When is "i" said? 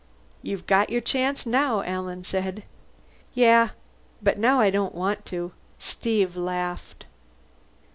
4.59-4.71